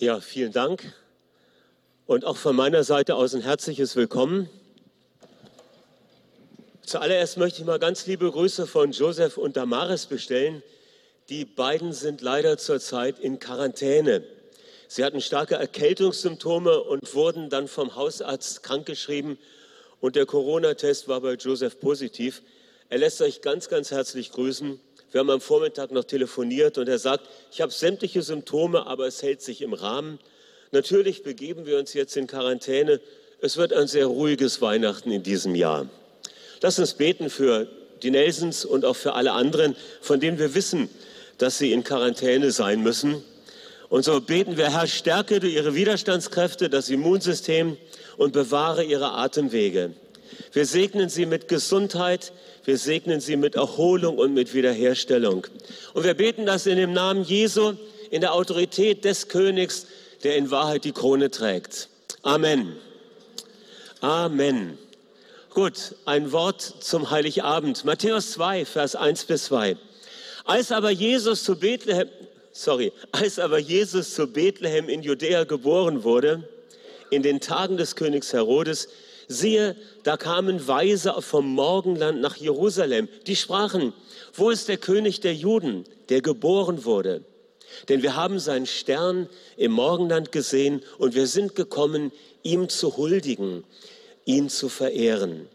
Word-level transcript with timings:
Ja, 0.00 0.20
vielen 0.20 0.52
Dank. 0.52 0.94
Und 2.06 2.24
auch 2.24 2.36
von 2.36 2.54
meiner 2.54 2.84
Seite 2.84 3.16
aus 3.16 3.34
ein 3.34 3.40
herzliches 3.40 3.96
Willkommen. 3.96 4.48
Zuallererst 6.82 7.36
möchte 7.36 7.62
ich 7.62 7.66
mal 7.66 7.80
ganz 7.80 8.06
liebe 8.06 8.30
Grüße 8.30 8.68
von 8.68 8.92
Josef 8.92 9.36
und 9.36 9.56
Damaris 9.56 10.06
bestellen. 10.06 10.62
Die 11.30 11.44
beiden 11.44 11.92
sind 11.92 12.20
leider 12.20 12.58
zurzeit 12.58 13.18
in 13.18 13.40
Quarantäne. 13.40 14.22
Sie 14.86 15.04
hatten 15.04 15.20
starke 15.20 15.56
Erkältungssymptome 15.56 16.80
und 16.80 17.12
wurden 17.16 17.50
dann 17.50 17.66
vom 17.66 17.96
Hausarzt 17.96 18.62
krankgeschrieben. 18.62 19.36
Und 20.00 20.14
der 20.14 20.26
Corona-Test 20.26 21.08
war 21.08 21.22
bei 21.22 21.34
Josef 21.34 21.80
positiv. 21.80 22.42
Er 22.88 22.98
lässt 22.98 23.20
euch 23.20 23.42
ganz, 23.42 23.68
ganz 23.68 23.90
herzlich 23.90 24.30
grüßen. 24.30 24.78
Wir 25.10 25.20
haben 25.20 25.30
am 25.30 25.40
Vormittag 25.40 25.90
noch 25.90 26.04
telefoniert 26.04 26.76
und 26.76 26.88
er 26.88 26.98
sagt, 26.98 27.26
ich 27.50 27.60
habe 27.62 27.72
sämtliche 27.72 28.22
Symptome, 28.22 28.86
aber 28.86 29.06
es 29.06 29.22
hält 29.22 29.40
sich 29.40 29.62
im 29.62 29.72
Rahmen. 29.72 30.18
Natürlich 30.70 31.22
begeben 31.22 31.64
wir 31.64 31.78
uns 31.78 31.94
jetzt 31.94 32.16
in 32.16 32.26
Quarantäne. 32.26 33.00
Es 33.40 33.56
wird 33.56 33.72
ein 33.72 33.86
sehr 33.86 34.06
ruhiges 34.06 34.60
Weihnachten 34.60 35.10
in 35.10 35.22
diesem 35.22 35.54
Jahr. 35.54 35.88
Lass 36.60 36.78
uns 36.78 36.94
beten 36.94 37.30
für 37.30 37.68
die 38.02 38.10
Nelsons 38.10 38.66
und 38.66 38.84
auch 38.84 38.96
für 38.96 39.14
alle 39.14 39.32
anderen, 39.32 39.76
von 40.02 40.20
denen 40.20 40.38
wir 40.38 40.54
wissen, 40.54 40.90
dass 41.38 41.56
sie 41.56 41.72
in 41.72 41.84
Quarantäne 41.84 42.50
sein 42.50 42.82
müssen. 42.82 43.22
Und 43.88 44.04
so 44.04 44.20
beten 44.20 44.58
wir, 44.58 44.70
Herr, 44.70 44.86
stärke 44.86 45.40
du 45.40 45.48
ihre 45.48 45.74
Widerstandskräfte, 45.74 46.68
das 46.68 46.90
Immunsystem 46.90 47.78
und 48.18 48.32
bewahre 48.32 48.84
ihre 48.84 49.12
Atemwege. 49.12 49.94
Wir 50.52 50.66
segnen 50.66 51.08
sie 51.08 51.26
mit 51.26 51.48
Gesundheit, 51.48 52.32
wir 52.64 52.78
segnen 52.78 53.20
sie 53.20 53.36
mit 53.36 53.54
Erholung 53.54 54.18
und 54.18 54.34
mit 54.34 54.54
Wiederherstellung. 54.54 55.46
Und 55.94 56.04
wir 56.04 56.14
beten 56.14 56.46
das 56.46 56.66
in 56.66 56.76
dem 56.76 56.92
Namen 56.92 57.24
Jesu, 57.24 57.74
in 58.10 58.20
der 58.20 58.34
Autorität 58.34 59.04
des 59.04 59.28
Königs, 59.28 59.86
der 60.24 60.36
in 60.36 60.50
Wahrheit 60.50 60.84
die 60.84 60.92
Krone 60.92 61.30
trägt. 61.30 61.88
Amen. 62.22 62.76
Amen. 64.00 64.78
Gut, 65.54 65.96
ein 66.04 66.30
Wort 66.30 66.60
zum 66.60 67.10
Heiligabend. 67.10 67.84
Matthäus 67.84 68.32
2, 68.32 68.64
Vers 68.64 68.94
1 68.96 69.24
bis 69.24 69.44
2. 69.46 69.76
Als 70.44 70.72
aber 70.72 70.90
Jesus 70.90 71.42
zu 71.42 71.56
Bethlehem, 71.56 72.08
sorry, 72.52 72.92
als 73.12 73.38
aber 73.38 73.58
Jesus 73.58 74.14
zu 74.14 74.26
Bethlehem 74.26 74.88
in 74.88 75.02
Judäa 75.02 75.44
geboren 75.44 76.04
wurde, 76.04 76.48
in 77.10 77.22
den 77.22 77.40
Tagen 77.40 77.76
des 77.76 77.96
Königs 77.96 78.32
Herodes, 78.32 78.88
siehe, 79.28 79.76
da 80.02 80.16
kamen 80.16 80.66
Weise 80.66 81.14
vom 81.20 81.46
Morgenland 81.54 82.20
nach 82.20 82.36
Jerusalem, 82.36 83.08
die 83.26 83.36
sprachen, 83.36 83.92
wo 84.34 84.50
ist 84.50 84.68
der 84.68 84.78
König 84.78 85.20
der 85.20 85.34
Juden, 85.34 85.84
der 86.08 86.22
geboren 86.22 86.84
wurde? 86.84 87.22
Denn 87.88 88.02
wir 88.02 88.16
haben 88.16 88.38
seinen 88.38 88.66
Stern 88.66 89.28
im 89.56 89.72
Morgenland 89.72 90.32
gesehen 90.32 90.82
und 90.98 91.14
wir 91.14 91.26
sind 91.26 91.54
gekommen, 91.54 92.10
ihm 92.42 92.68
zu 92.68 92.96
huldigen 92.96 93.64
ihn 94.28 94.50
zu 94.50 94.68
verehren. 94.68 95.48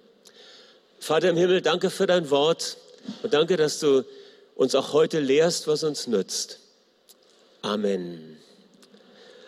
Vater 0.99 1.29
im 1.29 1.37
Himmel, 1.37 1.61
danke 1.61 1.91
für 1.91 2.07
dein 2.07 2.31
Wort 2.31 2.77
und 3.21 3.31
danke, 3.31 3.55
dass 3.55 3.79
du 3.79 4.03
uns 4.55 4.73
auch 4.73 4.93
heute 4.93 5.19
lehrst, 5.19 5.67
was 5.67 5.83
uns 5.83 6.07
nützt. 6.07 6.59
Amen. 7.61 8.37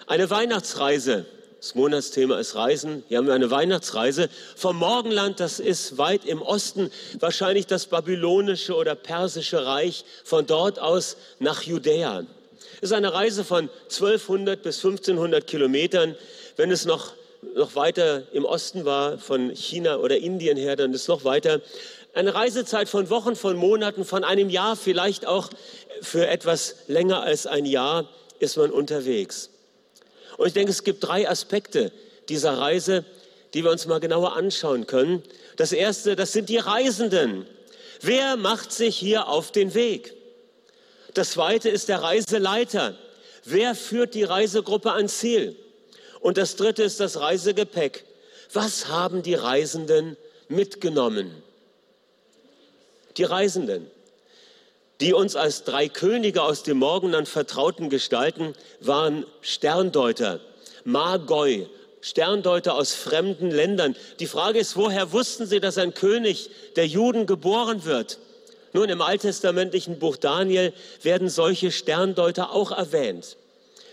Eine 0.06 0.30
Weihnachtsreise. 0.30 1.26
Das 1.66 1.74
Monatsthema 1.74 2.38
ist 2.38 2.54
Reisen. 2.54 3.04
Hier 3.08 3.18
haben 3.18 3.26
wir 3.26 3.34
eine 3.34 3.50
Weihnachtsreise 3.50 4.30
vom 4.56 4.78
Morgenland, 4.78 5.40
das 5.40 5.60
ist 5.60 5.98
weit 5.98 6.24
im 6.24 6.44
Osten, 6.44 6.92
wahrscheinlich 7.20 7.66
das 7.66 7.88
babylonische 7.88 8.76
oder 8.76 8.94
persische 8.94 9.66
Reich, 9.66 10.06
von 10.24 10.46
dort 10.46 10.78
aus 10.78 11.18
nach 11.40 11.64
Judäa. 11.64 12.24
Es 12.82 12.92
ist 12.92 12.94
eine 12.94 13.12
Reise 13.12 13.44
von 13.44 13.72
1200 13.86 14.62
bis 14.62 14.78
1500 14.78 15.48
Kilometern. 15.48 16.14
Wenn 16.56 16.70
es 16.70 16.86
noch 16.86 17.14
noch 17.56 17.76
weiter 17.76 18.22
im 18.32 18.46
Osten 18.46 18.86
war, 18.86 19.18
von 19.18 19.50
China 19.56 19.98
oder 19.98 20.20
Indien 20.20 20.58
her, 20.58 20.76
dann 20.76 20.94
ist 20.94 21.08
noch 21.08 21.24
weiter. 21.24 21.62
Eine 22.14 22.36
Reisezeit 22.36 22.90
von 22.90 23.10
Wochen, 23.10 23.36
von 23.36 23.58
Monaten, 23.58 24.06
von 24.06 24.24
einem 24.24 24.52
Jahr, 24.52 24.76
vielleicht 24.76 25.26
auch 25.26 25.50
für 26.04 26.28
etwas 26.28 26.76
länger 26.86 27.24
als 27.24 27.48
ein 27.48 27.66
Jahr 27.66 28.08
ist 28.38 28.56
man 28.56 28.70
unterwegs. 28.70 29.50
Und 30.38 30.48
ich 30.48 30.54
denke, 30.54 30.72
es 30.72 30.84
gibt 30.84 31.04
drei 31.04 31.30
Aspekte 31.30 31.92
dieser 32.30 32.58
Reise, 32.58 33.06
die 33.54 33.64
wir 33.64 33.72
uns 33.72 33.86
mal 33.86 34.00
genauer 34.00 34.36
anschauen 34.36 34.86
können. 34.86 35.24
Das 35.56 35.72
erste, 35.72 36.16
das 36.16 36.34
sind 36.34 36.50
die 36.50 36.58
Reisenden. 36.58 37.46
Wer 38.02 38.36
macht 38.36 38.72
sich 38.72 38.98
hier 38.98 39.28
auf 39.28 39.52
den 39.52 39.74
Weg? 39.74 40.14
Das 41.14 41.32
zweite 41.32 41.70
ist 41.70 41.88
der 41.88 42.02
Reiseleiter. 42.02 42.98
Wer 43.46 43.76
führt 43.76 44.14
die 44.14 44.24
Reisegruppe 44.24 44.92
ans 44.92 45.20
Ziel? 45.20 45.56
Und 46.20 46.38
das 46.38 46.56
dritte 46.56 46.84
ist 46.84 47.00
das 47.00 47.20
Reisegepäck. 47.20 48.04
Was 48.52 48.88
haben 48.88 49.24
die 49.24 49.36
Reisenden 49.36 50.18
mitgenommen? 50.50 51.32
Die 53.18 53.24
Reisenden, 53.24 53.90
die 55.02 55.14
uns 55.14 55.36
als 55.36 55.64
drei 55.64 55.90
Könige 55.90 56.42
aus 56.42 56.64
dem 56.64 56.78
Morgenland 56.78 57.28
vertrauten 57.28 57.90
gestalten, 57.90 58.54
waren 58.80 59.26
Sterndeuter, 59.42 60.40
Magoi, 60.84 61.68
Sterndeuter 62.02 62.76
aus 62.76 62.94
fremden 62.94 63.52
Ländern. 63.52 63.96
Die 64.20 64.28
Frage 64.28 64.60
ist, 64.60 64.78
woher 64.78 65.12
wussten 65.12 65.48
sie, 65.48 65.60
dass 65.60 65.78
ein 65.78 65.94
König 65.94 66.50
der 66.76 66.88
Juden 66.88 67.26
geboren 67.26 67.84
wird? 67.84 68.20
Nun, 68.74 68.90
im 68.90 69.02
alttestamentlichen 69.02 70.00
Buch 70.00 70.18
Daniel 70.18 70.74
werden 71.02 71.30
solche 71.30 71.72
Sterndeuter 71.72 72.52
auch 72.52 72.72
erwähnt. 72.72 73.38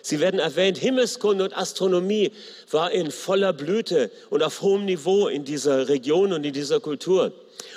Sie 0.02 0.19
werden 0.19 0.40
erwähnt, 0.40 0.76
Himmelskunde 0.76 1.44
und 1.44 1.56
Astronomie 1.56 2.32
war 2.70 2.90
in 2.90 3.12
voller 3.12 3.52
Blüte 3.52 4.10
und 4.30 4.42
auf 4.42 4.60
hohem 4.60 4.84
Niveau 4.84 5.28
in 5.28 5.44
dieser 5.44 5.88
Region 5.88 6.32
und 6.32 6.44
in 6.44 6.52
dieser 6.52 6.80
Kultur. 6.80 7.32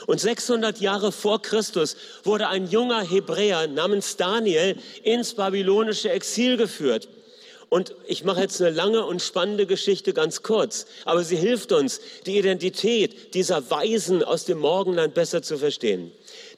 Und 0.08 0.19
600 0.19 0.80
Jahre 0.80 1.12
vor 1.12 1.41
Christus 1.41 1.96
wurde 2.24 2.47
ein 2.47 2.68
junger 2.68 3.02
Hebräer 3.02 3.68
namens 3.68 4.18
Daniel 4.18 4.75
ins 5.03 5.34
babylonische 5.34 6.12
Exil 6.12 6.58
geführt. 6.58 7.08
Und 7.69 7.96
ich 8.06 8.24
mache 8.24 8.41
jetzt 8.41 8.62
eine 8.62 8.69
lange 8.69 9.06
und 9.06 9.22
spannende 9.22 9.66
Geschichte 9.66 10.13
ganz 10.13 10.44
kurz, 10.44 10.86
aber 11.03 11.24
sie 11.24 11.36
hilft 11.36 11.72
uns, 11.72 12.00
die 12.25 12.38
Identität 12.38 13.34
dieser 13.34 13.69
Weisen 13.69 14.24
aus 14.24 14.46
dem 14.46 14.59
Morgenland 14.59 15.13
besser 15.13 15.41
zu 15.41 15.58
verstehen. 15.58 16.12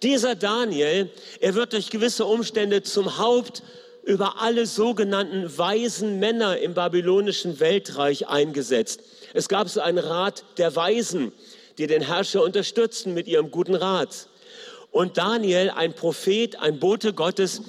Dieser 0.04 0.36
Daniel, 0.36 1.10
er 1.40 1.56
wird 1.56 1.74
durch 1.74 1.90
gewisse 1.90 2.26
Umstände 2.26 2.84
zum 2.84 3.18
Haupt 3.18 3.64
über 4.04 4.42
alle 4.42 4.66
sogenannten 4.66 5.58
weisen 5.58 6.20
Männer 6.20 6.58
im 6.60 6.74
babylonischen 6.74 7.60
Weltreich 7.60 8.28
eingesetzt. 8.28 9.02
Es 9.34 9.50
gab 9.50 9.70
so 9.70 9.82
einen 9.82 9.98
Rat 9.98 10.44
der 10.58 10.76
Weisen, 10.76 11.32
die 11.78 11.88
den 11.88 12.02
Herrscher 12.02 12.44
unterstützten 12.44 13.14
mit 13.14 13.28
ihrem 13.28 13.52
guten 13.52 13.76
Rat. 13.76 14.28
Und 14.92 15.18
Daniel, 15.18 15.70
ein 15.70 15.94
Prophet, 15.94 16.60
ein 16.60 16.80
Bote 16.80 17.14
Gottes, 17.14 17.62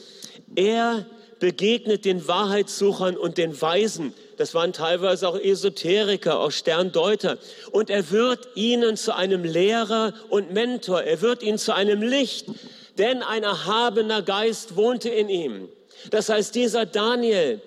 er 0.56 1.06
begegnet 1.41 2.04
den 2.04 2.26
Wahrheitssuchern 2.26 3.16
und 3.16 3.38
den 3.38 3.60
Weisen. 3.60 4.14
Das 4.36 4.54
waren 4.54 4.72
teilweise 4.72 5.28
auch 5.28 5.38
Esoteriker, 5.38 6.41
auch 6.41 6.50
Sterndeuter. 6.50 7.38
Und 7.70 7.91
er 7.91 8.10
wird 8.10 8.48
ihnen 8.54 8.97
zu 8.97 9.14
einem 9.14 9.44
Lehrer 9.44 10.14
und 10.30 10.52
Mentor. 10.52 11.02
Er 11.02 11.20
wird 11.20 11.42
ihnen 11.42 11.58
zu 11.58 11.74
einem 11.74 12.02
Licht, 12.02 12.47
denn 12.98 13.22
ein 13.22 13.42
erhabener 13.42 14.22
Geist 14.22 14.76
wohnte 14.76 15.08
in 15.08 15.28
ihm. 15.28 15.68
Das 16.10 16.28
heißt, 16.28 16.54
dieser 16.54 16.86
Daniel 16.86 17.60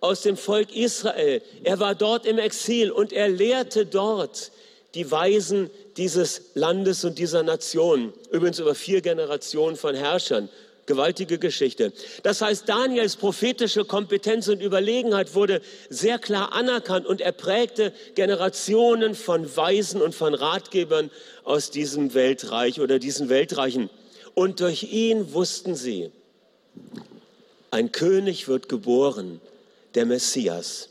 aus 0.00 0.22
dem 0.22 0.36
Volk 0.36 0.74
Israel, 0.74 1.42
er 1.64 1.80
war 1.80 1.94
dort 1.94 2.26
im 2.26 2.38
Exil 2.38 2.90
und 2.90 3.12
er 3.12 3.28
lehrte 3.28 3.86
dort 3.86 4.52
die 4.96 5.10
Weisen 5.10 5.70
dieses 5.98 6.40
Landes 6.54 7.04
und 7.04 7.18
dieser 7.18 7.42
Nation. 7.42 8.14
Übrigens 8.32 8.58
über 8.58 8.74
vier 8.74 9.02
Generationen 9.02 9.76
von 9.76 9.94
Herrschern. 9.94 10.48
Gewaltige 10.86 11.38
Geschichte. 11.38 11.92
Das 12.22 12.40
heißt, 12.40 12.68
Daniels 12.68 13.16
prophetische 13.16 13.84
Kompetenz 13.84 14.46
und 14.46 14.62
Überlegenheit 14.62 15.34
wurde 15.34 15.60
sehr 15.90 16.18
klar 16.18 16.52
anerkannt 16.52 17.06
und 17.06 17.20
er 17.20 17.32
prägte 17.32 17.92
Generationen 18.14 19.16
von 19.16 19.56
Weisen 19.56 20.00
und 20.00 20.14
von 20.14 20.32
Ratgebern 20.32 21.10
aus 21.42 21.72
diesem 21.72 22.14
Weltreich 22.14 22.80
oder 22.80 23.00
diesen 23.00 23.28
Weltreichen. 23.28 23.90
Und 24.34 24.60
durch 24.60 24.84
ihn 24.84 25.34
wussten 25.34 25.74
sie, 25.74 26.12
ein 27.72 27.90
König 27.90 28.46
wird 28.46 28.68
geboren, 28.68 29.40
der 29.96 30.06
Messias. 30.06 30.88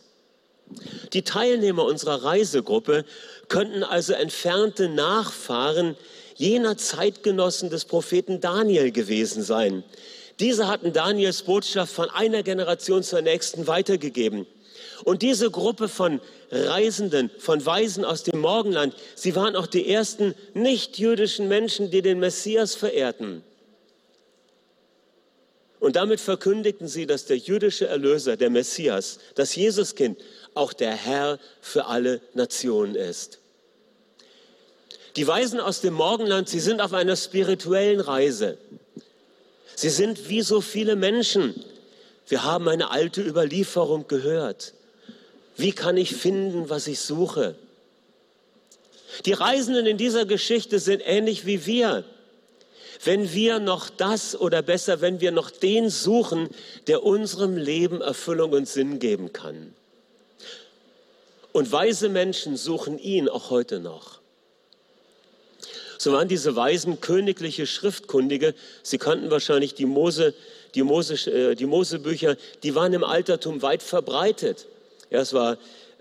Die 1.14 1.22
Teilnehmer 1.22 1.86
unserer 1.86 2.24
Reisegruppe 2.24 3.06
könnten 3.50 3.84
also 3.84 4.14
entfernte 4.14 4.90
Nachfahren 4.90 5.96
jener 6.36 6.78
Zeitgenossen 6.78 7.70
des 7.70 7.86
Propheten 7.86 8.42
Daniel 8.42 8.92
gewesen 8.92 9.44
sein. 9.44 9.84
Diese 10.40 10.68
hatten 10.68 10.92
Daniels 10.92 11.44
Botschaft 11.44 11.94
von 11.94 12.10
einer 12.10 12.44
Generation 12.44 13.04
zur 13.04 13.22
nächsten 13.22 13.68
weitergegeben. 13.68 14.46
Und 15.04 15.22
diese 15.22 15.50
Gruppe 15.50 15.88
von 15.88 16.20
Reisenden, 16.52 17.32
von 17.38 17.66
Weisen 17.66 18.06
aus 18.06 18.24
dem 18.24 18.40
Morgenland, 18.40 18.94
sie 19.16 19.36
waren 19.36 19.56
auch 19.56 19.68
die 19.68 19.90
ersten 19.90 20.36
nicht-jüdischen 20.54 21.48
Menschen, 21.48 21.90
die 21.90 22.02
den 22.02 22.20
Messias 22.20 22.76
verehrten. 22.76 23.44
Und 25.80 25.96
damit 25.98 26.20
verkündigten 26.20 26.88
sie, 26.88 27.06
dass 27.06 27.26
der 27.26 27.38
jüdische 27.38 27.88
Erlöser, 27.88 28.38
der 28.38 28.50
Messias, 28.50 29.20
das 29.36 29.56
Jesuskind, 29.56 30.18
auch 30.56 30.74
der 30.74 30.94
Herr 30.94 31.38
für 31.62 31.86
alle 31.86 32.22
Nationen 32.34 32.96
ist. 32.96 33.40
Die 35.16 35.28
Weisen 35.28 35.60
aus 35.60 35.82
dem 35.82 35.94
Morgenland, 35.94 36.50
sie 36.50 36.60
sind 36.60 36.82
auf 36.82 36.94
einer 36.94 37.16
spirituellen 37.16 38.02
Reise. 38.02 38.58
Sie 39.76 39.90
sind 39.90 40.30
wie 40.30 40.42
so 40.42 40.62
viele 40.62 40.96
Menschen. 40.96 41.64
Wir 42.28 42.44
haben 42.44 42.68
eine 42.68 42.90
alte 42.90 43.22
Überlieferung 43.22 44.08
gehört. 44.08 44.74
Wie 45.58 45.72
kann 45.72 45.96
ich 45.96 46.16
finden, 46.16 46.70
was 46.70 46.88
ich 46.88 47.00
suche? 47.00 47.56
Die 49.26 49.34
Reisenden 49.34 49.86
in 49.86 49.98
dieser 49.98 50.26
Geschichte 50.26 50.80
sind 50.80 51.02
ähnlich 51.06 51.46
wie 51.46 51.66
wir. 51.66 52.04
Wenn 53.04 53.32
wir 53.34 53.60
noch 53.60 53.90
das 53.90 54.40
oder 54.40 54.62
besser, 54.62 55.00
wenn 55.00 55.22
wir 55.22 55.32
noch 55.32 55.52
den 55.52 55.90
suchen, 55.90 56.50
der 56.88 57.04
unserem 57.04 57.56
Leben 57.56 58.02
Erfüllung 58.02 58.52
und 58.52 58.68
Sinn 58.68 59.00
geben 59.00 59.32
kann. 59.32 59.74
Und 61.56 61.72
weise 61.72 62.10
Menschen 62.10 62.58
suchen 62.58 63.00
ihn 63.00 63.30
auch 63.30 63.50
heute 63.50 63.80
noch. 63.80 64.20
So 65.98 66.12
waren 66.12 66.28
diese 66.28 66.54
Weisen 66.58 67.00
königliche 67.00 67.66
Schriftkundige. 67.66 68.54
Sie 68.84 68.98
kannten 68.98 69.32
wahrscheinlich 69.32 69.74
die 69.74 69.86
Mose, 69.86 70.34
die 70.76 70.84
Mose, 70.84 71.14
äh, 71.32 71.56
die 71.56 71.66
Mosebücher. 71.66 72.36
Die 72.64 72.76
waren 72.76 72.92
im 72.92 73.06
Altertum 73.06 73.62
weit 73.62 73.84
verbreitet. 73.84 74.68
Ja, 75.10 75.22
es 75.22 75.32
war, 75.32 75.58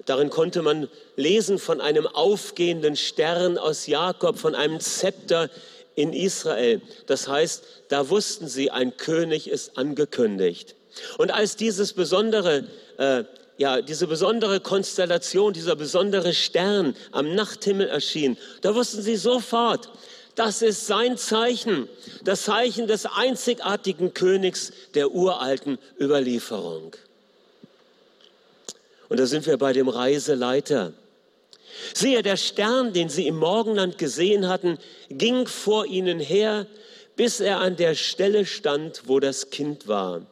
darin 0.07 0.29
konnte 0.29 0.61
man 0.61 0.89
lesen 1.15 1.61
von 1.61 1.81
einem 1.81 2.09
aufgehenden 2.09 2.97
Stern 2.97 3.57
aus 3.57 3.87
Jakob, 3.87 4.41
von 4.41 4.57
einem 4.57 4.81
Zepter 4.81 5.51
in 5.95 6.13
Israel. 6.13 6.83
Das 7.07 7.29
heißt, 7.29 7.63
da 7.91 8.09
wussten 8.11 8.49
sie, 8.49 8.73
ein 8.73 8.97
König 8.97 9.49
ist 9.49 9.79
angekündigt. 9.79 10.75
Und 11.17 11.31
als 11.31 11.55
dieses 11.55 11.93
besondere 11.93 12.65
äh, 12.99 13.23
ja, 13.57 13.81
diese 13.83 14.07
besondere 14.07 14.61
Konstellation, 14.61 15.53
dieser 15.53 15.77
besondere 15.77 16.35
Stern 16.35 16.97
am 17.13 17.35
Nachthimmel 17.35 17.89
erschien, 17.89 18.37
da 18.63 18.75
wussten 18.75 19.03
sie 19.03 19.17
sofort, 19.17 19.91
das 20.35 20.63
ist 20.63 20.87
sein 20.87 21.17
Zeichen, 21.17 21.89
das 22.25 22.43
Zeichen 22.43 22.89
des 22.89 23.07
einzigartigen 23.07 24.15
Königs 24.15 24.73
der 24.95 25.13
uralten 25.13 25.79
Überlieferung. 26.01 26.97
Und 29.09 29.21
da 29.21 29.27
sind 29.27 29.47
wir 29.47 29.59
bei 29.59 29.73
dem 29.73 29.89
Reiseleiter. 29.89 30.93
Siehe, 31.93 32.23
der 32.23 32.37
Stern, 32.37 32.93
den 32.93 33.09
sie 33.09 33.29
im 33.29 33.37
Morgenland 33.37 33.99
gesehen 33.99 34.49
hatten, 34.49 34.79
ging 35.09 35.47
vor 35.47 35.87
ihnen 35.87 36.19
her, 36.19 36.67
bis 37.15 37.39
er 37.41 37.59
an 37.59 37.77
der 37.77 37.95
Stelle 37.95 38.47
stand, 38.47 39.03
wo 39.07 39.21
das 39.21 39.51
Kind 39.51 39.87
war. 39.87 40.23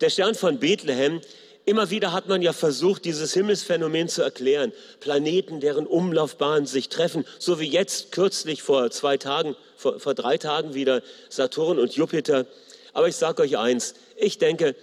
Der 0.00 0.10
Stern 0.10 0.34
von 0.34 0.58
Bethlehem 0.58 1.20
Immer 1.70 1.90
wieder 1.90 2.12
hat 2.12 2.26
man 2.26 2.42
ja 2.42 2.52
versucht, 2.52 3.04
dieses 3.04 3.32
Himmelsphänomen 3.32 4.08
zu 4.08 4.22
erklären. 4.22 4.72
Planeten, 4.98 5.60
deren 5.60 5.86
Umlaufbahnen 5.86 6.66
sich 6.66 6.88
treffen, 6.88 7.24
so 7.38 7.60
wie 7.60 7.68
jetzt 7.68 8.10
kürzlich 8.10 8.60
vor 8.60 8.90
zwei 8.90 9.18
Tagen, 9.18 9.54
vor, 9.76 10.00
vor 10.00 10.14
drei 10.14 10.36
Tagen 10.36 10.74
wieder 10.74 11.00
Saturn 11.28 11.78
und 11.78 11.92
Jupiter. 11.92 12.46
Aber 12.92 13.06
ich 13.06 13.14
sage 13.14 13.42
euch 13.42 13.56
eins, 13.56 13.94
ich 14.16 14.38
denke, 14.38 14.74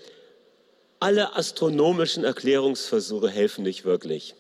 alle 1.02 1.36
astronomischen 1.36 2.24
Erklärungsversuche 2.24 3.28
helfen 3.28 3.66
nicht 3.66 3.84
wirklich. 3.84 4.34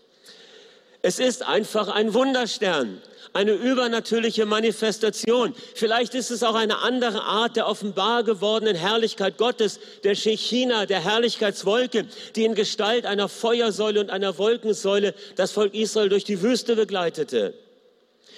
Es 1.01 1.19
ist 1.19 1.43
einfach 1.43 1.89
ein 1.89 2.13
Wunderstern 2.13 3.01
eine 3.33 3.53
übernatürliche 3.53 4.45
Manifestation. 4.45 5.53
Vielleicht 5.75 6.15
ist 6.15 6.31
es 6.31 6.43
auch 6.43 6.55
eine 6.55 6.79
andere 6.79 7.23
Art 7.23 7.55
der 7.55 7.67
offenbar 7.67 8.23
gewordenen 8.23 8.75
Herrlichkeit 8.75 9.37
Gottes, 9.37 9.79
der 10.03 10.15
Shechina, 10.15 10.85
der 10.85 11.01
Herrlichkeitswolke, 11.03 12.05
die 12.35 12.45
in 12.45 12.55
Gestalt 12.55 13.05
einer 13.05 13.29
Feuersäule 13.29 13.99
und 13.99 14.09
einer 14.09 14.37
Wolkensäule 14.37 15.13
das 15.35 15.51
Volk 15.51 15.73
Israel 15.73 16.09
durch 16.09 16.23
die 16.23 16.41
Wüste 16.41 16.75
begleitete. 16.75 17.53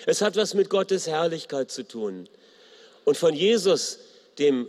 Es 0.05 0.21
hat 0.21 0.35
was 0.35 0.53
mit 0.53 0.69
Gottes 0.69 1.07
Herrlichkeit 1.07 1.71
zu 1.71 1.87
tun. 1.87 2.27
Und 3.05 3.17
von 3.17 3.33
Jesus, 3.33 3.99
dem 4.37 4.67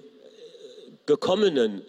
Gekommenen, 1.07 1.83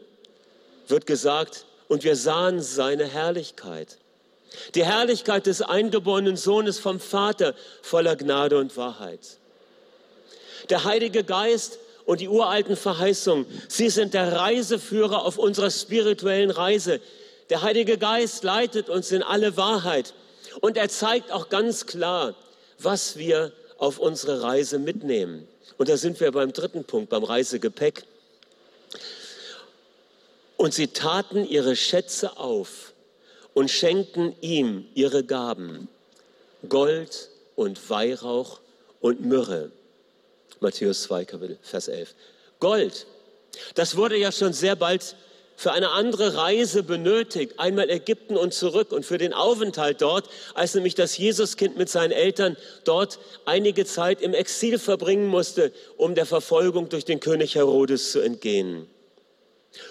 wird 0.88 1.06
gesagt, 1.06 1.66
und 1.88 2.04
wir 2.04 2.16
sahen 2.16 2.62
seine 2.62 3.06
Herrlichkeit. 3.06 3.98
Die 4.75 4.86
Herrlichkeit 4.86 5.45
des 5.45 5.62
eingeborenen 5.62 6.38
Sohnes 6.38 6.80
vom 6.80 7.00
Vater 7.00 7.56
voller 7.81 8.15
Gnade 8.15 8.57
und 8.57 8.75
Wahrheit. 8.77 9.38
Der 10.69 10.83
Heilige 10.83 11.24
Geist 11.24 11.80
und 12.06 12.21
die 12.21 12.27
uralten 12.27 12.75
Verheißungen, 12.75 13.45
sie 13.68 13.89
sind 13.89 14.13
der 14.13 14.33
Reiseführer 14.33 15.24
auf 15.25 15.38
unserer 15.38 15.71
spirituellen 15.71 16.51
Reise. 16.51 17.00
Der 17.50 17.62
Heilige 17.62 17.98
Geist 17.98 18.44
leitet 18.44 18.89
uns 18.89 19.12
in 19.12 19.24
alle 19.24 19.57
Wahrheit 19.57 20.13
und 20.59 20.77
er 20.77 20.89
zeigt 20.89 21.31
auch 21.31 21.50
ganz 21.50 21.86
klar, 21.86 22.36
was 22.80 23.18
wir 23.18 23.53
auf 23.77 24.00
unsere 24.00 24.44
Reise 24.44 24.80
mitnehmen. 24.80 25.48
Und 25.77 25.89
da 25.89 25.98
sind 25.98 26.19
wir 26.19 26.31
beim 26.31 26.53
dritten 26.53 26.83
Punkt, 26.83 27.09
beim 27.09 27.24
Reisegepäck. 27.24 28.03
Und 30.57 30.74
sie 30.74 30.88
taten 30.88 31.48
ihre 31.48 31.75
Schätze 31.75 32.38
auf 32.38 32.91
und 33.53 33.69
schenkten 33.69 34.36
ihm 34.42 34.86
ihre 34.94 35.24
Gaben, 35.24 35.88
Gold 36.68 37.30
und 37.56 37.89
Weihrauch 37.89 38.59
und 39.00 39.25
Myrrhe. 39.25 39.71
Matthäus 40.59 41.03
2, 41.03 41.25
Kapitel, 41.25 41.57
Vers 41.62 41.88
11. 41.88 42.13
Gold, 42.59 43.07
das 43.75 43.98
wurde 43.98 44.18
ja 44.18 44.31
schon 44.31 44.53
sehr 44.53 44.75
bald 44.75 45.15
für 45.62 45.71
eine 45.74 45.92
andere 45.92 46.36
Reise 46.36 46.81
benötigt, 46.81 47.59
einmal 47.59 47.89
Ägypten 47.89 48.36
und 48.36 48.51
zurück 48.51 48.92
und 48.92 49.06
für 49.06 49.19
den 49.19 49.31
Aufenthalt 49.31 50.01
dort, 50.01 50.27
als 50.56 50.74
nämlich 50.74 50.95
das 50.95 51.18
Jesuskind 51.19 51.77
mit 51.77 51.88
seinen 51.88 52.12
Eltern 52.12 52.57
dort 52.83 53.19
einige 53.45 53.86
Zeit 53.86 54.21
im 54.21 54.33
Exil 54.33 54.80
verbringen 54.80 55.27
musste, 55.27 55.71
um 55.98 56.15
der 56.15 56.25
Verfolgung 56.25 56.89
durch 56.89 57.06
den 57.06 57.19
König 57.19 57.53
Herodes 57.53 58.12
zu 58.12 58.21
entgehen. 58.21 58.88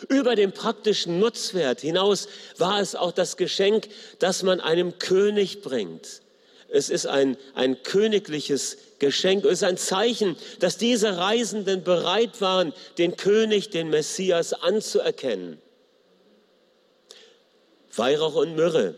Über 0.08 0.36
den 0.36 0.52
praktischen 0.52 1.18
Nutzwert 1.18 1.80
hinaus 1.80 2.28
war 2.58 2.80
es 2.80 2.94
auch 2.94 3.12
das 3.12 3.36
Geschenk, 3.36 3.88
das 4.18 4.42
man 4.42 4.60
einem 4.60 4.98
König 4.98 5.62
bringt. 5.62 6.20
Es 6.68 6.90
ist 6.90 7.06
ein, 7.06 7.36
ein 7.54 7.82
königliches 7.82 8.76
Geschenk. 8.98 9.44
Es 9.44 9.54
ist 9.54 9.64
ein 9.64 9.76
Zeichen, 9.76 10.36
dass 10.60 10.76
diese 10.76 11.16
Reisenden 11.16 11.82
bereit 11.82 12.40
waren, 12.40 12.72
den 12.98 13.16
König, 13.16 13.70
den 13.70 13.90
Messias 13.90 14.52
anzuerkennen. 14.52 15.60
Weihrauch 17.96 18.36
und 18.36 18.54
Myrrhe. 18.54 18.94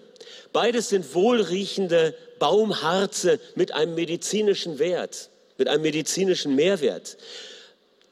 Beides 0.52 0.90
sind 0.90 1.14
wohlriechende 1.14 2.14
Baumharze 2.38 3.40
mit 3.54 3.72
einem 3.72 3.94
medizinischen 3.94 4.78
Wert, 4.78 5.30
mit 5.56 5.68
einem 5.68 5.82
medizinischen 5.82 6.54
Mehrwert. 6.54 7.16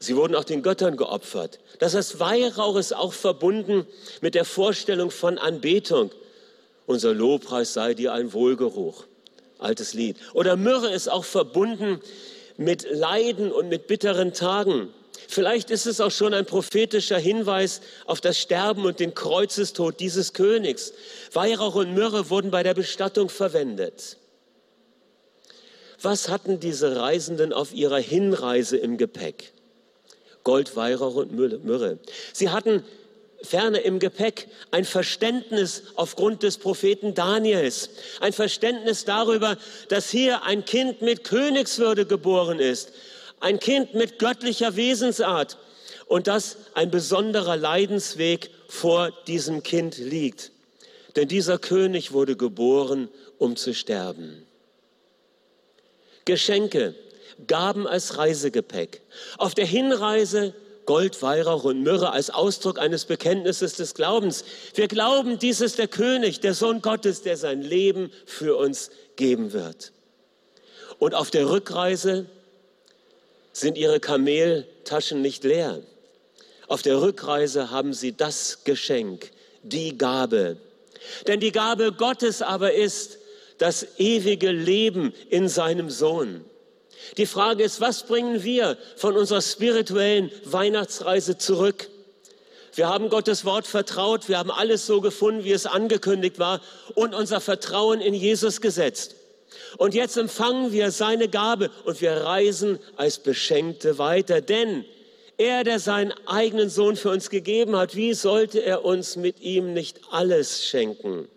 Sie 0.01 0.15
wurden 0.15 0.33
auch 0.33 0.43
den 0.43 0.63
Göttern 0.63 0.97
geopfert. 0.97 1.59
Das 1.77 1.93
heißt, 1.93 2.19
Weihrauch 2.19 2.75
ist 2.75 2.95
auch 2.95 3.13
verbunden 3.13 3.85
mit 4.19 4.33
der 4.33 4.45
Vorstellung 4.45 5.11
von 5.11 5.37
Anbetung. 5.37 6.09
Unser 6.87 7.13
Lobpreis 7.13 7.73
sei 7.73 7.93
dir 7.93 8.11
ein 8.11 8.33
Wohlgeruch. 8.33 9.05
Altes 9.59 9.93
Lied. 9.93 10.17
Oder 10.33 10.55
Myrrhe 10.55 10.91
ist 10.91 11.07
auch 11.07 11.23
verbunden 11.23 12.01
mit 12.57 12.87
Leiden 12.89 13.51
und 13.51 13.69
mit 13.69 13.85
bitteren 13.85 14.33
Tagen. 14.33 14.89
Vielleicht 15.27 15.69
ist 15.69 15.85
es 15.85 16.01
auch 16.01 16.09
schon 16.09 16.33
ein 16.33 16.47
prophetischer 16.47 17.19
Hinweis 17.19 17.81
auf 18.07 18.21
das 18.21 18.39
Sterben 18.39 18.85
und 18.85 18.99
den 18.99 19.13
Kreuzestod 19.13 19.99
dieses 19.99 20.33
Königs. 20.33 20.93
Weihrauch 21.31 21.75
und 21.75 21.93
Myrrhe 21.93 22.31
wurden 22.31 22.49
bei 22.49 22.63
der 22.63 22.73
Bestattung 22.73 23.29
verwendet. 23.29 24.17
Was 26.01 26.27
hatten 26.27 26.59
diese 26.59 26.95
Reisenden 26.95 27.53
auf 27.53 27.71
ihrer 27.71 27.99
Hinreise 27.99 28.77
im 28.77 28.97
Gepäck? 28.97 29.53
Gold, 30.43 30.75
Weihrauch 30.75 31.15
und 31.15 31.31
Myrrhe. 31.31 31.99
Sie 32.33 32.49
hatten 32.49 32.83
ferner 33.41 33.81
im 33.81 33.99
Gepäck 33.99 34.47
ein 34.71 34.85
Verständnis 34.85 35.83
aufgrund 35.95 36.43
des 36.43 36.57
Propheten 36.57 37.13
Daniels, 37.13 37.89
ein 38.19 38.33
Verständnis 38.33 39.05
darüber, 39.05 39.57
dass 39.89 40.09
hier 40.09 40.43
ein 40.43 40.65
Kind 40.65 41.01
mit 41.01 41.23
Königswürde 41.23 42.05
geboren 42.05 42.59
ist, 42.59 42.91
ein 43.39 43.59
Kind 43.59 43.93
mit 43.93 44.19
göttlicher 44.19 44.75
Wesensart 44.75 45.57
und 46.07 46.27
dass 46.27 46.57
ein 46.73 46.91
besonderer 46.91 47.57
Leidensweg 47.57 48.51
vor 48.67 49.11
diesem 49.27 49.63
Kind 49.63 49.97
liegt. 49.97 50.51
Denn 51.15 51.27
dieser 51.27 51.57
König 51.57 52.13
wurde 52.13 52.35
geboren, 52.35 53.09
um 53.37 53.55
zu 53.55 53.73
sterben. 53.73 54.45
Geschenke, 56.25 56.95
Gaben 57.47 57.87
als 57.87 58.17
Reisegepäck. 58.17 59.01
Auf 59.37 59.53
der 59.53 59.65
Hinreise 59.65 60.53
Gold, 60.85 61.21
Weihrauch 61.21 61.63
und 61.63 61.83
Myrrhe 61.83 62.11
als 62.11 62.29
Ausdruck 62.29 62.79
eines 62.79 63.05
Bekenntnisses 63.05 63.75
des 63.75 63.93
Glaubens. 63.93 64.43
Wir 64.73 64.87
glauben, 64.87 65.39
dies 65.39 65.61
ist 65.61 65.77
der 65.77 65.87
König, 65.87 66.39
der 66.39 66.53
Sohn 66.53 66.81
Gottes, 66.81 67.21
der 67.21 67.37
sein 67.37 67.61
Leben 67.61 68.11
für 68.25 68.57
uns 68.57 68.89
geben 69.15 69.53
wird. 69.53 69.91
Und 70.99 71.15
auf 71.15 71.31
der 71.31 71.49
Rückreise 71.49 72.25
sind 73.53 73.77
ihre 73.77 73.99
Kameltaschen 73.99 75.21
nicht 75.21 75.43
leer. 75.43 75.81
Auf 76.67 76.81
der 76.81 77.01
Rückreise 77.01 77.71
haben 77.71 77.93
sie 77.93 78.15
das 78.15 78.63
Geschenk, 78.63 79.31
die 79.63 79.97
Gabe. 79.97 80.57
Denn 81.27 81.39
die 81.39 81.51
Gabe 81.51 81.91
Gottes 81.91 82.41
aber 82.41 82.73
ist 82.73 83.17
das 83.57 83.99
ewige 83.99 84.51
Leben 84.51 85.13
in 85.29 85.47
seinem 85.47 85.89
Sohn. 85.89 86.45
Die 87.17 87.25
Frage 87.25 87.63
ist, 87.63 87.81
was 87.81 88.03
bringen 88.03 88.43
wir 88.43 88.77
von 88.95 89.17
unserer 89.17 89.41
spirituellen 89.41 90.31
Weihnachtsreise 90.45 91.37
zurück? 91.37 91.89
Wir 92.73 92.87
haben 92.87 93.09
Gottes 93.09 93.43
Wort 93.43 93.67
vertraut, 93.67 94.29
wir 94.29 94.37
haben 94.37 94.51
alles 94.51 94.85
so 94.85 95.01
gefunden, 95.01 95.43
wie 95.43 95.51
es 95.51 95.65
angekündigt 95.65 96.39
war 96.39 96.61
und 96.95 97.13
unser 97.13 97.41
Vertrauen 97.41 97.99
in 97.99 98.13
Jesus 98.13 98.61
gesetzt. 98.61 99.15
Und 99.77 99.93
jetzt 99.93 100.17
empfangen 100.17 100.71
wir 100.71 100.91
seine 100.91 101.27
Gabe 101.27 101.69
und 101.85 101.99
wir 102.01 102.11
reisen 102.11 102.79
als 102.95 103.19
Beschenkte 103.19 103.97
weiter, 103.97 104.41
denn 104.41 104.85
er, 105.37 105.63
der 105.63 105.79
seinen 105.79 106.13
eigenen 106.27 106.69
Sohn 106.69 106.95
für 106.95 107.09
uns 107.09 107.29
gegeben 107.29 107.75
hat, 107.75 107.95
wie 107.95 108.13
sollte 108.13 108.59
er 108.63 108.85
uns 108.85 109.15
mit 109.15 109.41
ihm 109.41 109.73
nicht 109.73 109.99
alles 110.11 110.65
schenken? 110.65 111.27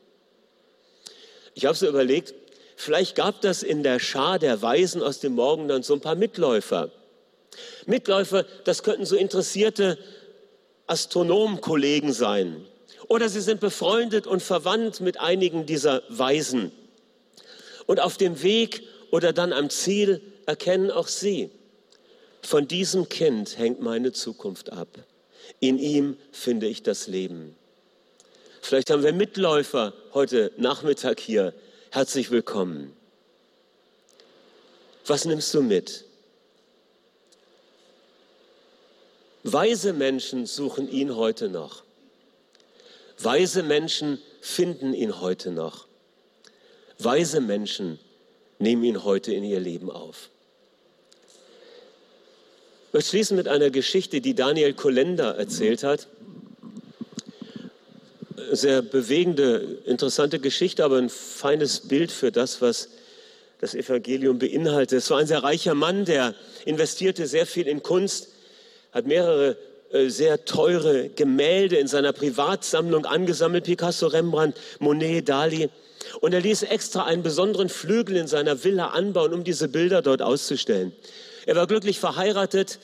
Ich 1.55 1.65
habe 1.65 1.77
so 1.77 1.89
überlegt, 1.89 2.35
vielleicht 2.77 3.15
gab 3.15 3.41
das 3.41 3.63
in 3.63 3.83
der 3.83 3.99
Schar 3.99 4.39
der 4.39 4.61
Weisen 4.63 5.03
aus 5.03 5.21
dem 5.21 5.35
Morgen 5.35 5.69
dann 5.69 5.83
so 5.83 5.95
ein 5.95 6.01
paar 6.01 6.15
Mitläufer. 6.15 6.91
Mitläufer, 7.87 8.45
das 8.65 8.83
könnten 8.83 9.07
so 9.07 9.17
interessierte 9.17 9.99
Astronomenkollegen 10.87 12.13
sein. 12.13 12.67
Oder 13.09 13.29
sie 13.29 13.41
sind 13.41 13.61
befreundet 13.61 14.27
und 14.27 14.43
verwandt 14.43 15.01
mit 15.01 15.21
einigen 15.21 15.67
dieser 15.67 16.03
Weisen. 16.09 16.73
Und 17.87 18.01
auf 18.01 18.17
dem 18.17 18.43
Weg 18.43 18.83
oder 19.11 19.33
dann 19.33 19.53
am 19.53 19.71
Ziel 19.71 20.21
erkennen 20.47 20.91
auch 20.91 21.09
sie, 21.09 21.51
von 22.43 22.69
diesem 22.69 23.09
Kind 23.09 23.59
hängt 23.59 23.81
meine 23.81 24.13
Zukunft 24.13 24.73
ab. 24.73 24.89
In 25.61 25.79
ihm 25.79 26.17
finde 26.33 26.67
ich 26.67 26.83
das 26.83 27.07
Leben. 27.07 27.55
Vielleicht 28.61 28.91
haben 28.91 29.03
wir 29.03 29.13
Mitläufer 29.13 29.93
heute 30.13 30.53
Nachmittag 30.57 31.21
hier. 31.21 31.55
Herzlich 31.95 32.33
willkommen. 32.33 32.93
Was 35.07 35.27
nimmst 35.27 35.55
du 35.55 35.63
mit? 35.63 36.05
Weise 39.45 39.93
Menschen 39.93 40.47
suchen 40.47 40.91
ihn 40.91 41.15
heute 41.15 41.49
noch. 41.49 41.85
Weise 43.21 43.63
Menschen 43.63 44.19
finden 44.41 44.93
ihn 44.93 45.21
heute 45.21 45.53
noch. 45.53 45.87
Weise 46.99 47.41
Menschen 47.41 48.01
nehmen 48.59 48.83
ihn 48.83 49.05
heute 49.05 49.33
in 49.33 49.45
ihr 49.45 49.61
Leben 49.61 49.89
auf. 49.89 50.31
Möchte 52.93 53.11
schließen 53.11 53.37
mit 53.37 53.47
einer 53.47 53.71
Geschichte, 53.71 54.21
die 54.21 54.35
Daniel 54.35 54.75
Kolender 54.75 55.37
erzählt 55.37 55.85
hat. 55.85 56.09
Sehr 58.55 58.83
bewegende, 58.83 59.79
interessante 59.85 60.39
Geschichte, 60.39 60.85
aber 60.85 60.99
ein 60.99 61.09
feines 61.09 61.81
Bild 61.81 62.13
für 62.13 62.31
das, 62.31 62.63
was 62.63 62.89
das 63.61 63.75
Evangelium 63.75 64.39
beinhaltet. 64.39 64.99
Es 64.99 65.11
war 65.11 65.19
ein 65.19 65.27
sehr 65.27 65.43
reicher 65.43 65.75
Mann, 65.75 66.05
der 66.05 66.35
investierte 66.65 67.27
sehr 67.27 67.47
viel 67.47 67.67
in 67.67 67.83
Kunst, 67.83 68.29
hat 68.93 69.07
mehrere 69.07 69.57
äh, 69.91 70.09
sehr 70.09 70.45
teure 70.45 71.09
Gemälde 71.09 71.77
in 71.77 71.89
seiner 71.89 72.13
Privatsammlung 72.13 73.07
angesammelt, 73.07 73.65
Picasso, 73.65 74.07
Rembrandt, 74.07 74.57
Monet, 74.79 75.29
Dali. 75.29 75.69
Und 76.21 76.33
er 76.33 76.41
ließ 76.41 76.63
extra 76.63 77.07
einen 77.07 77.25
besonderen 77.25 77.69
Flügel 77.69 78.17
in 78.17 78.29
seiner 78.29 78.63
Villa 78.63 78.89
anbauen, 78.89 79.35
um 79.35 79.43
diese 79.43 79.67
Bilder 79.67 80.01
dort 80.01 80.23
auszustellen. 80.23 80.93
Er 81.47 81.57
war 81.57 81.67
glücklich 81.67 81.99
verheiratet, 81.99 82.79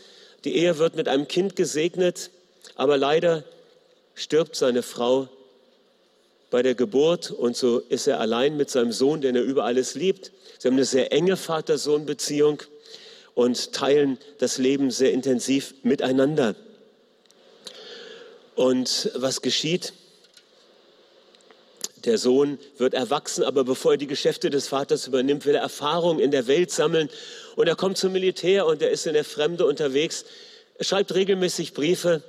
die 0.45 0.57
Ehe 0.57 0.79
wird 0.79 0.97
mit 0.97 1.07
einem 1.07 1.29
Kind 1.29 1.55
gesegnet, 1.55 2.31
aber 2.75 2.97
leider 2.97 3.45
stirbt 4.15 4.57
seine 4.57 4.83
Frau 4.83 5.29
bei 6.51 6.63
der 6.63 6.75
Geburt 6.75 7.31
und 7.31 7.57
so 7.57 7.79
ist 7.79 8.07
er 8.07 8.21
allein 8.21 8.57
mit 8.57 8.71
seinem 8.71 8.93
Sohn, 8.93 9.21
den 9.21 9.37
er 9.37 9.43
über 9.43 9.65
alles 9.65 9.95
liebt. 9.95 10.33
Sie 10.59 10.69
haben 10.69 10.75
eine 10.75 10.85
sehr 10.85 11.13
enge 11.13 11.37
Vater-Sohn-Beziehung 11.37 12.63
und 13.35 13.73
teilen 13.73 14.19
das 14.39 14.59
Leben 14.59 14.91
sehr 14.91 15.13
intensiv 15.13 15.75
miteinander. 15.83 16.57
Und 18.57 19.11
was 19.15 19.41
geschieht? 19.41 19.95
Der 22.05 22.19
Sohn 22.19 22.59
wird 22.79 22.95
erwachsen, 22.95 23.45
aber 23.45 23.63
bevor 23.63 23.93
er 23.93 23.99
die 23.99 24.07
Geschäfte 24.07 24.51
des 24.51 24.69
Vaters 24.69 25.07
übernimmt, 25.07 25.47
will 25.47 25.55
er 25.55 25.61
Erfahrung 25.61 26.19
in 26.19 26.31
der 26.31 26.47
Welt 26.47 26.71
sammeln. 26.71 27.11
Und 27.57 27.69
er 27.69 27.77
kommt 27.77 27.99
zum 27.99 28.13
Militär 28.13 28.67
und 28.67 28.83
er 28.83 28.91
ist 28.91 29.07
in 29.07 29.13
der 29.13 29.25
Fremde 29.25 29.67
unterwegs. 29.67 30.25
Er 30.79 30.85
schreibt 30.85 31.15
regelmäßig 31.15 31.75
Briefe. 31.75 32.23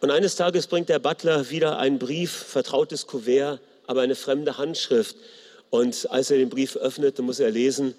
Und 0.00 0.10
eines 0.10 0.36
Tages 0.36 0.66
bringt 0.66 0.88
der 0.88 0.98
Butler 0.98 1.50
wieder 1.50 1.78
einen 1.78 1.98
Brief, 1.98 2.30
vertrautes 2.30 3.06
Kuvert, 3.06 3.60
aber 3.86 4.02
eine 4.02 4.14
fremde 4.14 4.58
Handschrift. 4.58 5.16
Und 5.70 6.10
als 6.10 6.30
er 6.30 6.38
den 6.38 6.50
Brief 6.50 6.76
öffnet, 6.76 7.18
muss 7.18 7.40
er 7.40 7.50
lesen, 7.50 7.94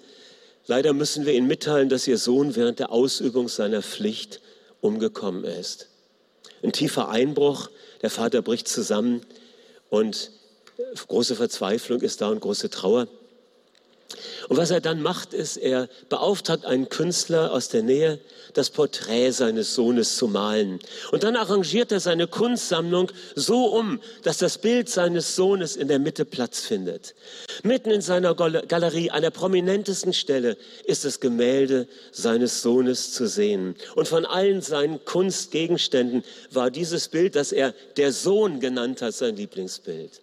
leider 0.66 0.92
müssen 0.92 1.26
wir 1.26 1.34
Ihnen 1.34 1.46
mitteilen, 1.46 1.88
dass 1.88 2.06
Ihr 2.06 2.18
Sohn 2.18 2.56
während 2.56 2.78
der 2.78 2.90
Ausübung 2.90 3.48
seiner 3.48 3.82
Pflicht 3.82 4.40
umgekommen 4.80 5.44
ist. 5.44 5.88
Ein 6.62 6.72
tiefer 6.72 7.08
Einbruch, 7.08 7.70
der 8.02 8.10
Vater 8.10 8.42
bricht 8.42 8.68
zusammen. 8.68 9.22
Und 9.88 10.30
große 11.08 11.36
Verzweiflung 11.36 12.00
ist 12.00 12.20
da 12.20 12.28
und 12.28 12.40
große 12.40 12.70
Trauer. 12.70 13.08
Und 14.50 14.56
was 14.56 14.72
er 14.72 14.80
dann 14.80 15.00
macht, 15.00 15.32
ist, 15.32 15.58
er 15.58 15.88
beauftragt 16.08 16.64
einen 16.64 16.88
Künstler 16.88 17.52
aus 17.52 17.68
der 17.68 17.84
Nähe, 17.84 18.18
das 18.52 18.70
Porträt 18.70 19.30
seines 19.30 19.76
Sohnes 19.76 20.16
zu 20.16 20.26
malen. 20.26 20.80
Und 21.12 21.22
dann 21.22 21.36
arrangiert 21.36 21.92
er 21.92 22.00
seine 22.00 22.26
Kunstsammlung 22.26 23.12
so 23.36 23.66
um, 23.66 24.00
dass 24.24 24.38
das 24.38 24.58
Bild 24.58 24.88
seines 24.88 25.36
Sohnes 25.36 25.76
in 25.76 25.86
der 25.86 26.00
Mitte 26.00 26.24
Platz 26.24 26.62
findet. 26.62 27.14
Mitten 27.62 27.92
in 27.92 28.00
seiner 28.00 28.34
Galerie, 28.34 29.12
an 29.12 29.22
der 29.22 29.30
prominentesten 29.30 30.12
Stelle, 30.12 30.56
ist 30.82 31.04
das 31.04 31.20
Gemälde 31.20 31.86
seines 32.10 32.60
Sohnes 32.60 33.12
zu 33.12 33.28
sehen. 33.28 33.76
Und 33.94 34.08
von 34.08 34.26
allen 34.26 34.62
seinen 34.62 35.04
Kunstgegenständen 35.04 36.24
war 36.50 36.72
dieses 36.72 37.06
Bild, 37.06 37.36
das 37.36 37.52
er 37.52 37.72
der 37.96 38.10
Sohn 38.10 38.58
genannt 38.58 39.00
hat, 39.00 39.14
sein 39.14 39.36
Lieblingsbild. 39.36 40.22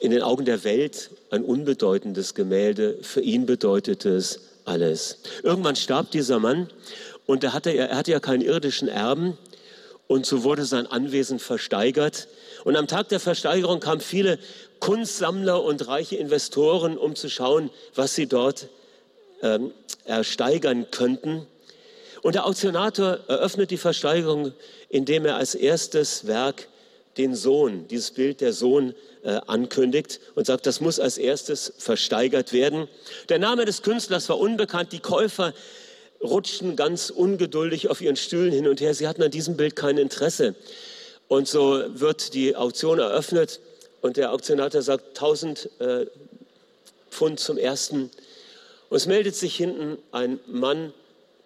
In 0.00 0.10
den 0.10 0.22
Augen 0.22 0.44
der 0.44 0.64
Welt 0.64 1.10
ein 1.30 1.44
unbedeutendes 1.44 2.34
Gemälde. 2.34 2.98
Für 3.02 3.20
ihn 3.20 3.46
bedeutete 3.46 4.10
es 4.10 4.40
alles. 4.64 5.18
Irgendwann 5.42 5.76
starb 5.76 6.10
dieser 6.10 6.38
Mann 6.38 6.68
und 7.26 7.44
er 7.44 7.52
hatte, 7.52 7.70
er 7.70 7.96
hatte 7.96 8.10
ja 8.10 8.20
keinen 8.20 8.40
irdischen 8.40 8.88
Erben 8.88 9.36
und 10.06 10.26
so 10.26 10.42
wurde 10.42 10.64
sein 10.64 10.86
Anwesen 10.86 11.38
versteigert. 11.38 12.28
Und 12.64 12.76
am 12.76 12.86
Tag 12.86 13.08
der 13.10 13.20
Versteigerung 13.20 13.80
kamen 13.80 14.00
viele 14.00 14.38
Kunstsammler 14.80 15.62
und 15.62 15.86
reiche 15.86 16.16
Investoren, 16.16 16.98
um 16.98 17.14
zu 17.14 17.28
schauen, 17.28 17.70
was 17.94 18.14
sie 18.14 18.26
dort 18.26 18.68
ähm, 19.42 19.72
ersteigern 20.04 20.90
könnten. 20.90 21.46
Und 22.22 22.34
der 22.34 22.46
Auktionator 22.46 23.20
eröffnet 23.28 23.70
die 23.70 23.76
Versteigerung, 23.76 24.52
indem 24.88 25.26
er 25.26 25.36
als 25.36 25.54
erstes 25.54 26.26
Werk 26.26 26.68
den 27.16 27.34
Sohn, 27.34 27.88
dieses 27.88 28.12
Bild 28.12 28.40
der 28.40 28.52
Sohn 28.52 28.94
äh, 29.22 29.40
ankündigt 29.46 30.20
und 30.34 30.46
sagt, 30.46 30.66
das 30.66 30.80
muss 30.80 31.00
als 31.00 31.18
erstes 31.18 31.72
versteigert 31.78 32.52
werden. 32.52 32.88
Der 33.28 33.38
Name 33.38 33.64
des 33.64 33.82
Künstlers 33.82 34.28
war 34.28 34.38
unbekannt, 34.38 34.92
die 34.92 35.00
Käufer 35.00 35.52
rutschten 36.22 36.76
ganz 36.76 37.10
ungeduldig 37.10 37.88
auf 37.88 38.00
ihren 38.00 38.16
Stühlen 38.16 38.52
hin 38.52 38.68
und 38.68 38.80
her. 38.80 38.94
Sie 38.94 39.08
hatten 39.08 39.22
an 39.22 39.30
diesem 39.30 39.56
Bild 39.56 39.74
kein 39.74 39.98
Interesse. 39.98 40.54
Und 41.28 41.48
so 41.48 41.82
wird 41.88 42.34
die 42.34 42.56
Auktion 42.56 42.98
eröffnet 42.98 43.60
und 44.00 44.16
der 44.16 44.32
Auktionator 44.32 44.82
sagt 44.82 45.08
1000 45.08 45.70
äh, 45.78 46.06
Pfund 47.10 47.40
zum 47.40 47.58
ersten. 47.58 48.10
Und 48.88 48.96
es 48.96 49.06
meldet 49.06 49.36
sich 49.36 49.56
hinten 49.56 49.98
ein 50.12 50.40
Mann, 50.46 50.92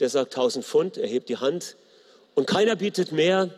der 0.01 0.09
sagt 0.09 0.37
1000 0.37 0.65
Pfund, 0.65 0.97
er 0.97 1.07
hebt 1.07 1.29
die 1.29 1.37
Hand 1.37 1.77
und 2.35 2.47
keiner 2.47 2.77
bietet 2.77 3.13
mehr. 3.13 3.51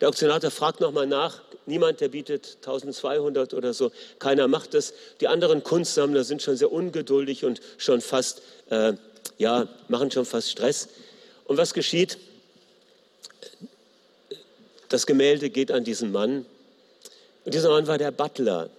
Der 0.00 0.08
Auktionator 0.08 0.50
fragt 0.50 0.80
nochmal 0.80 1.06
nach, 1.06 1.42
niemand, 1.68 2.00
der 2.00 2.08
bietet 2.08 2.56
1200 2.56 3.54
oder 3.54 3.72
so, 3.72 3.92
keiner 4.18 4.48
macht 4.48 4.74
das. 4.74 4.92
Die 5.20 5.28
anderen 5.28 5.62
Kunstsammler 5.62 6.24
sind 6.24 6.42
schon 6.42 6.56
sehr 6.56 6.72
ungeduldig 6.72 7.44
und 7.44 7.60
schon 7.76 8.00
fast, 8.00 8.42
äh, 8.70 8.94
ja, 9.38 9.68
machen 9.88 10.10
schon 10.10 10.24
fast 10.24 10.50
Stress. 10.50 10.88
Und 11.44 11.56
was 11.56 11.74
geschieht? 11.74 12.18
Das 14.88 15.06
Gemälde 15.06 15.50
geht 15.50 15.70
an 15.70 15.84
diesen 15.84 16.10
Mann. 16.10 16.46
Und 17.44 17.54
dieser 17.54 17.70
Mann 17.70 17.86
war 17.86 17.98
der 17.98 18.10
Butler 18.10 18.70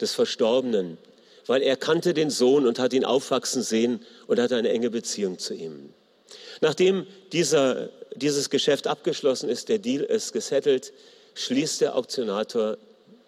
des 0.00 0.12
Verstorbenen, 0.12 0.98
weil 1.46 1.62
er 1.62 1.76
kannte 1.76 2.14
den 2.14 2.30
Sohn 2.30 2.66
und 2.66 2.78
hat 2.78 2.92
ihn 2.92 3.04
aufwachsen 3.04 3.62
sehen 3.62 4.04
und 4.26 4.40
hatte 4.40 4.56
eine 4.56 4.70
enge 4.70 4.90
Beziehung 4.90 5.38
zu 5.38 5.54
ihm. 5.54 5.92
Nachdem 6.60 7.06
dieser 7.32 7.90
dieses 8.16 8.50
Geschäft 8.50 8.86
abgeschlossen 8.86 9.48
ist, 9.48 9.68
der 9.68 9.78
Deal 9.78 10.02
ist 10.02 10.32
gesettelt, 10.32 10.92
schließt 11.36 11.80
der 11.82 11.94
Auktionator 11.94 12.76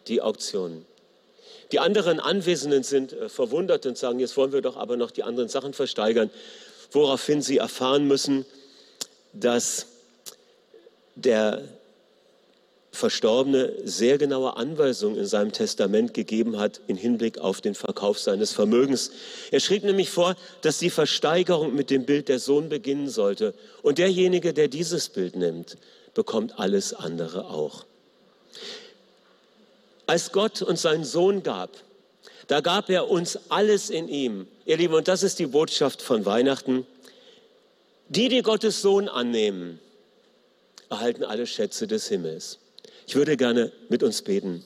die 0.08 0.20
Auktion. 0.20 0.84
Die 1.70 1.78
anderen 1.78 2.18
Anwesenden 2.18 2.82
sind 2.82 3.12
äh, 3.12 3.28
verwundert 3.28 3.86
und 3.86 3.96
sagen, 3.96 4.18
jetzt 4.18 4.36
wollen 4.36 4.52
wir 4.52 4.62
doch 4.62 4.76
aber 4.76 4.96
noch 4.96 5.10
die 5.10 5.22
anderen 5.22 5.48
Sachen 5.48 5.74
versteigern. 5.74 6.30
woraufhin 6.90 7.42
sie 7.42 7.58
erfahren 7.58 8.08
müssen, 8.08 8.46
dass 9.34 9.86
der 11.16 11.62
Verstorbene 12.92 13.74
sehr 13.84 14.16
genaue 14.16 14.56
Anweisungen 14.56 15.18
in 15.18 15.26
seinem 15.26 15.52
Testament 15.52 16.14
gegeben 16.14 16.58
hat 16.58 16.80
im 16.86 16.96
Hinblick 16.96 17.38
auf 17.38 17.60
den 17.60 17.74
Verkauf 17.74 18.18
seines 18.18 18.52
Vermögens. 18.52 19.10
Er 19.50 19.60
schrieb 19.60 19.84
nämlich 19.84 20.08
vor, 20.08 20.34
dass 20.62 20.78
die 20.78 20.88
Versteigerung 20.88 21.74
mit 21.74 21.90
dem 21.90 22.06
Bild 22.06 22.28
der 22.28 22.38
Sohn 22.38 22.70
beginnen 22.70 23.08
sollte. 23.08 23.52
Und 23.82 23.98
derjenige, 23.98 24.54
der 24.54 24.68
dieses 24.68 25.10
Bild 25.10 25.36
nimmt, 25.36 25.76
bekommt 26.14 26.58
alles 26.58 26.94
andere 26.94 27.44
auch. 27.50 27.84
Als 30.06 30.32
Gott 30.32 30.62
uns 30.62 30.82
seinen 30.82 31.04
Sohn 31.04 31.42
gab, 31.42 31.70
da 32.46 32.60
gab 32.60 32.88
er 32.88 33.10
uns 33.10 33.38
alles 33.50 33.90
in 33.90 34.08
ihm. 34.08 34.46
Ihr 34.64 34.78
Lieben, 34.78 34.94
und 34.94 35.06
das 35.06 35.22
ist 35.22 35.38
die 35.38 35.46
Botschaft 35.46 36.00
von 36.00 36.24
Weihnachten. 36.24 36.86
Die, 38.08 38.30
die 38.30 38.40
Gottes 38.40 38.80
Sohn 38.80 39.06
annehmen, 39.06 39.78
erhalten 40.88 41.24
alle 41.24 41.46
Schätze 41.46 41.86
des 41.86 42.08
Himmels. 42.08 42.58
Ich 43.06 43.16
würde 43.16 43.36
gerne 43.36 43.70
mit 43.90 44.02
uns 44.02 44.22
beten. 44.22 44.64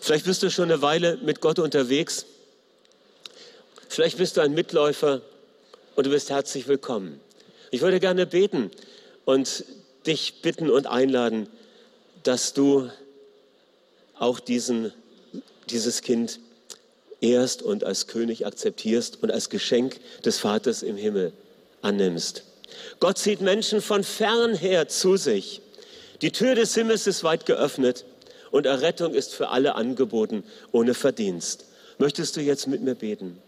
Vielleicht 0.00 0.26
bist 0.26 0.44
du 0.44 0.50
schon 0.52 0.70
eine 0.70 0.82
Weile 0.82 1.16
mit 1.16 1.40
Gott 1.40 1.58
unterwegs. 1.58 2.26
Vielleicht 3.88 4.18
bist 4.18 4.36
du 4.36 4.42
ein 4.42 4.54
Mitläufer 4.54 5.22
und 5.96 6.06
du 6.06 6.10
bist 6.10 6.30
herzlich 6.30 6.68
willkommen. 6.68 7.20
Ich 7.72 7.80
würde 7.80 7.98
gerne 7.98 8.26
beten 8.26 8.70
und 9.26 9.64
dich 10.06 10.40
bitten 10.40 10.70
und 10.70 10.86
einladen, 10.86 11.48
dass 12.22 12.54
du 12.54 12.88
auch 14.18 14.40
diesen, 14.40 14.92
dieses 15.68 16.00
Kind 16.00 16.40
ehrst 17.20 17.62
und 17.62 17.84
als 17.84 18.06
König 18.06 18.46
akzeptierst 18.46 19.22
und 19.22 19.30
als 19.30 19.50
Geschenk 19.50 20.00
des 20.24 20.38
Vaters 20.38 20.82
im 20.82 20.96
Himmel 20.96 21.32
annimmst. 21.82 22.44
Gott 23.00 23.18
zieht 23.18 23.40
Menschen 23.40 23.82
von 23.82 24.04
fern 24.04 24.54
her 24.54 24.88
zu 24.88 25.16
sich. 25.16 25.60
Die 26.22 26.30
Tür 26.30 26.54
des 26.54 26.74
Himmels 26.74 27.06
ist 27.06 27.24
weit 27.24 27.44
geöffnet 27.44 28.04
und 28.50 28.64
Errettung 28.64 29.12
ist 29.12 29.34
für 29.34 29.48
alle 29.48 29.74
angeboten, 29.74 30.44
ohne 30.72 30.94
Verdienst. 30.94 31.66
Möchtest 31.98 32.36
du 32.36 32.40
jetzt 32.40 32.68
mit 32.68 32.80
mir 32.80 32.94
beten? 32.94 33.38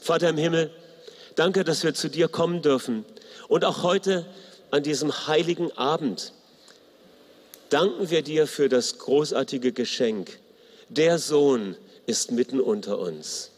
Vater 0.00 0.28
im 0.30 0.36
Himmel, 0.36 0.70
danke, 1.36 1.64
dass 1.64 1.84
wir 1.84 1.94
zu 1.94 2.08
dir 2.08 2.28
kommen 2.28 2.60
dürfen. 2.60 3.04
Und 3.48 3.64
auch 3.64 3.82
heute 3.82 4.26
an 4.70 4.82
diesem 4.82 5.26
heiligen 5.26 5.72
Abend 5.72 6.32
danken 7.70 8.10
wir 8.10 8.22
dir 8.22 8.46
für 8.46 8.68
das 8.68 8.98
großartige 8.98 9.72
Geschenk. 9.72 10.38
Der 10.88 11.18
Sohn 11.18 11.76
ist 12.06 12.30
mitten 12.30 12.60
unter 12.60 12.98
uns. 12.98 13.50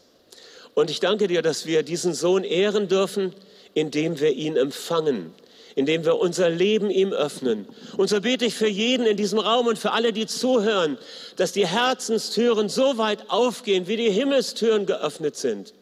Und 0.73 0.89
ich 0.89 0.99
danke 0.99 1.27
dir, 1.27 1.41
dass 1.41 1.65
wir 1.65 1.83
diesen 1.83 2.13
Sohn 2.13 2.43
ehren 2.43 2.87
dürfen, 2.87 3.33
indem 3.73 4.19
wir 4.19 4.31
ihn 4.31 4.55
empfangen, 4.55 5.33
indem 5.75 6.05
wir 6.05 6.17
unser 6.17 6.49
Leben 6.49 6.89
ihm 6.89 7.13
öffnen. 7.13 7.67
Und 7.97 8.09
so 8.09 8.21
bete 8.21 8.45
ich 8.45 8.55
für 8.55 8.67
jeden 8.67 9.05
in 9.05 9.17
diesem 9.17 9.39
Raum 9.39 9.67
und 9.67 9.77
für 9.77 9.91
alle, 9.91 10.13
die 10.13 10.25
zuhören, 10.25 10.97
dass 11.35 11.51
die 11.51 11.67
Herzenstüren 11.67 12.69
so 12.69 12.97
weit 12.97 13.29
aufgehen, 13.29 13.87
wie 13.87 13.97
die 13.97 14.09
Himmelstüren 14.09 14.85
geöffnet 14.85 15.35
sind 15.35 15.73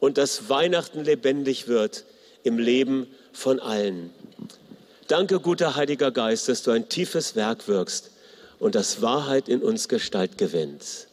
und 0.00 0.18
dass 0.18 0.48
Weihnachten 0.48 1.04
lebendig 1.04 1.68
wird 1.68 2.04
im 2.42 2.58
Leben 2.58 3.06
von 3.32 3.60
allen. 3.60 4.10
Danke, 5.08 5.40
guter 5.40 5.76
Heiliger 5.76 6.10
Geist, 6.10 6.48
dass 6.48 6.62
du 6.62 6.70
ein 6.70 6.88
tiefes 6.88 7.36
Werk 7.36 7.68
wirkst 7.68 8.10
und 8.58 8.74
dass 8.74 9.02
Wahrheit 9.02 9.48
in 9.48 9.62
uns 9.62 9.88
Gestalt 9.88 10.38
gewinnt. 10.38 11.08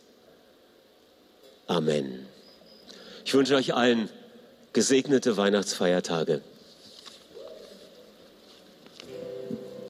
Amen. 1.68 2.28
Ich 3.26 3.34
wünsche 3.34 3.56
euch 3.56 3.74
allen 3.74 4.10
gesegnete 4.74 5.38
Weihnachtsfeiertage. 5.38 6.42